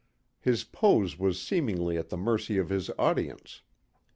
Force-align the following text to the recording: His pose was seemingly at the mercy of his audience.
His 0.39 0.63
pose 0.63 1.19
was 1.19 1.39
seemingly 1.39 1.95
at 1.95 2.09
the 2.09 2.17
mercy 2.17 2.57
of 2.57 2.69
his 2.69 2.89
audience. 2.97 3.61